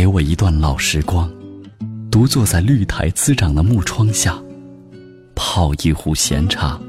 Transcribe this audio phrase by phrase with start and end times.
[0.00, 1.30] 给我一段老时光，
[2.10, 4.34] 独坐在绿苔滋长的木窗下，
[5.34, 6.80] 泡一壶闲茶。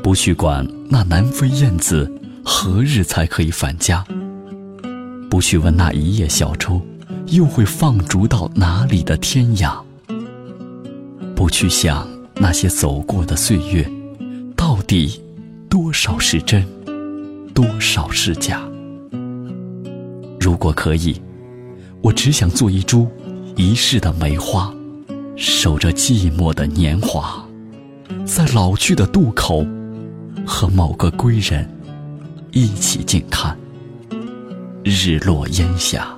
[0.00, 2.08] 不去管那南飞燕子
[2.44, 4.04] 何日才可以返家，
[5.28, 6.80] 不去问那一叶小舟
[7.26, 9.76] 又会放逐到哪里的天涯，
[11.34, 13.84] 不去想那些走过的岁月，
[14.54, 15.20] 到底
[15.68, 16.64] 多少是真，
[17.52, 18.62] 多少是假。
[20.38, 21.20] 如果可以。
[22.02, 23.06] 我只想做一株
[23.54, 24.74] 一世的梅花，
[25.36, 27.46] 守着寂寞的年华，
[28.26, 29.64] 在老去的渡口，
[30.44, 31.68] 和某个归人
[32.50, 33.56] 一起静看
[34.82, 36.08] 日落烟霞。